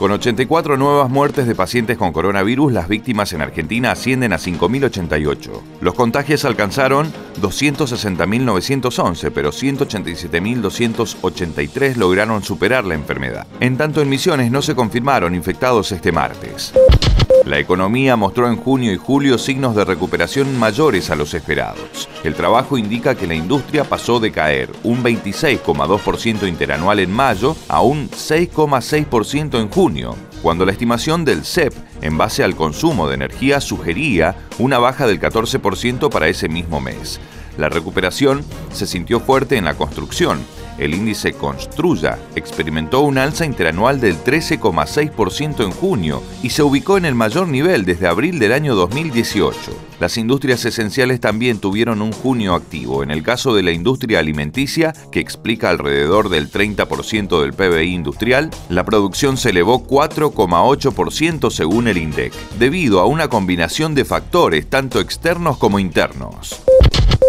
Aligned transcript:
Con 0.00 0.10
84 0.12 0.78
nuevas 0.78 1.10
muertes 1.10 1.46
de 1.46 1.54
pacientes 1.54 1.98
con 1.98 2.10
coronavirus, 2.10 2.72
las 2.72 2.88
víctimas 2.88 3.34
en 3.34 3.42
Argentina 3.42 3.90
ascienden 3.90 4.32
a 4.32 4.38
5.088. 4.38 5.50
Los 5.82 5.92
contagios 5.92 6.46
alcanzaron 6.46 7.12
260.911, 7.42 9.30
pero 9.30 9.50
187.283 9.50 11.96
lograron 11.96 12.42
superar 12.42 12.86
la 12.86 12.94
enfermedad. 12.94 13.46
En 13.60 13.76
tanto, 13.76 14.00
en 14.00 14.08
Misiones 14.08 14.50
no 14.50 14.62
se 14.62 14.74
confirmaron 14.74 15.34
infectados 15.34 15.92
este 15.92 16.12
martes. 16.12 16.72
La 17.46 17.58
economía 17.58 18.16
mostró 18.16 18.48
en 18.48 18.56
junio 18.56 18.92
y 18.92 18.96
julio 18.96 19.38
signos 19.38 19.74
de 19.74 19.84
recuperación 19.84 20.58
mayores 20.58 21.10
a 21.10 21.16
los 21.16 21.32
esperados. 21.32 22.08
El 22.22 22.34
trabajo 22.34 22.76
indica 22.76 23.14
que 23.14 23.26
la 23.26 23.34
industria 23.34 23.84
pasó 23.84 24.20
de 24.20 24.30
caer 24.30 24.70
un 24.82 25.02
26,2% 25.02 26.46
interanual 26.46 27.00
en 27.00 27.10
mayo 27.10 27.56
a 27.68 27.80
un 27.80 28.10
6,6% 28.10 29.58
en 29.58 29.70
junio, 29.70 30.16
cuando 30.42 30.66
la 30.66 30.72
estimación 30.72 31.24
del 31.24 31.44
CEP 31.44 31.72
en 32.02 32.18
base 32.18 32.44
al 32.44 32.56
consumo 32.56 33.08
de 33.08 33.14
energía 33.14 33.60
sugería 33.60 34.36
una 34.58 34.78
baja 34.78 35.06
del 35.06 35.18
14% 35.18 36.10
para 36.10 36.28
ese 36.28 36.48
mismo 36.48 36.80
mes. 36.80 37.20
La 37.60 37.68
recuperación 37.68 38.42
se 38.72 38.86
sintió 38.86 39.20
fuerte 39.20 39.58
en 39.58 39.66
la 39.66 39.74
construcción, 39.74 40.40
el 40.80 40.94
índice 40.94 41.34
Construya 41.34 42.18
experimentó 42.34 43.00
un 43.02 43.18
alza 43.18 43.44
interanual 43.44 44.00
del 44.00 44.16
13,6% 44.16 45.62
en 45.62 45.72
junio 45.72 46.22
y 46.42 46.48
se 46.48 46.62
ubicó 46.62 46.96
en 46.96 47.04
el 47.04 47.14
mayor 47.14 47.48
nivel 47.48 47.84
desde 47.84 48.08
abril 48.08 48.38
del 48.38 48.54
año 48.54 48.74
2018. 48.74 49.58
Las 50.00 50.16
industrias 50.16 50.64
esenciales 50.64 51.20
también 51.20 51.58
tuvieron 51.58 52.00
un 52.00 52.12
junio 52.12 52.54
activo. 52.54 53.02
En 53.02 53.10
el 53.10 53.22
caso 53.22 53.54
de 53.54 53.62
la 53.62 53.72
industria 53.72 54.20
alimenticia, 54.20 54.94
que 55.12 55.20
explica 55.20 55.68
alrededor 55.68 56.30
del 56.30 56.50
30% 56.50 57.42
del 57.42 57.52
PBI 57.52 57.92
industrial, 57.92 58.48
la 58.70 58.84
producción 58.84 59.36
se 59.36 59.50
elevó 59.50 59.86
4,8% 59.86 61.50
según 61.50 61.88
el 61.88 61.98
INDEC, 61.98 62.32
debido 62.58 63.00
a 63.00 63.04
una 63.04 63.28
combinación 63.28 63.94
de 63.94 64.06
factores 64.06 64.66
tanto 64.70 64.98
externos 64.98 65.58
como 65.58 65.78
internos. 65.78 66.62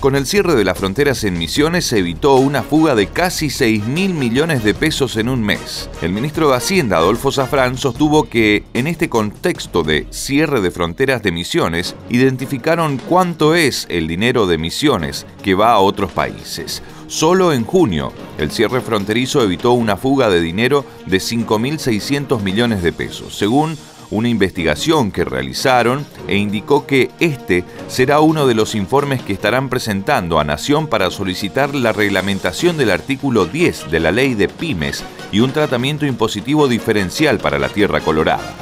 Con 0.00 0.16
el 0.16 0.26
cierre 0.26 0.54
de 0.54 0.64
las 0.64 0.78
fronteras 0.78 1.24
en 1.24 1.38
Misiones 1.38 1.86
se 1.86 1.98
evitó 1.98 2.34
una 2.36 2.62
fuga 2.62 2.94
de 2.94 3.06
casi 3.06 3.48
6 3.48 3.86
mil 3.86 4.12
millones 4.12 4.62
de 4.62 4.74
pesos 4.74 5.16
en 5.16 5.30
un 5.30 5.42
mes. 5.42 5.88
El 6.02 6.12
ministro 6.12 6.50
de 6.50 6.56
Hacienda, 6.56 6.98
Adolfo 6.98 7.32
Zafrán, 7.32 7.78
sostuvo 7.78 8.28
que 8.28 8.64
en 8.74 8.86
este 8.86 9.08
contexto 9.08 9.82
de 9.82 10.06
cierre 10.10 10.60
de 10.60 10.70
fronteras 10.70 11.22
de 11.22 11.32
Misiones, 11.32 11.96
identificaron 12.10 12.98
cuánto 12.98 13.54
es 13.54 13.86
el 13.88 14.06
dinero 14.06 14.46
de 14.46 14.58
Misiones 14.58 15.26
que 15.42 15.54
va 15.54 15.72
a 15.72 15.78
otros 15.78 16.12
países. 16.12 16.82
Solo 17.06 17.52
en 17.52 17.64
junio, 17.64 18.12
el 18.38 18.50
cierre 18.50 18.82
fronterizo 18.82 19.42
evitó 19.42 19.72
una 19.72 19.96
fuga 19.96 20.28
de 20.28 20.40
dinero 20.40 20.84
de 21.06 21.18
5.600 21.18 22.42
millones 22.42 22.82
de 22.82 22.92
pesos, 22.92 23.36
según 23.36 23.78
una 24.14 24.28
investigación 24.28 25.10
que 25.10 25.24
realizaron 25.24 26.06
e 26.28 26.36
indicó 26.36 26.86
que 26.86 27.10
este 27.18 27.64
será 27.88 28.20
uno 28.20 28.46
de 28.46 28.54
los 28.54 28.74
informes 28.74 29.22
que 29.22 29.32
estarán 29.32 29.68
presentando 29.68 30.38
a 30.38 30.44
Nación 30.44 30.86
para 30.86 31.10
solicitar 31.10 31.74
la 31.74 31.92
reglamentación 31.92 32.76
del 32.76 32.90
artículo 32.90 33.46
10 33.46 33.90
de 33.90 34.00
la 34.00 34.12
ley 34.12 34.34
de 34.34 34.48
pymes 34.48 35.04
y 35.32 35.40
un 35.40 35.52
tratamiento 35.52 36.06
impositivo 36.06 36.68
diferencial 36.68 37.38
para 37.38 37.58
la 37.58 37.68
tierra 37.68 38.00
colorada. 38.00 38.54